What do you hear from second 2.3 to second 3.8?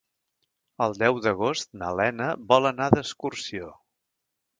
vol anar d'excursió.